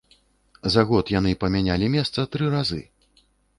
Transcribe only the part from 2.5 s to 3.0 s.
разы.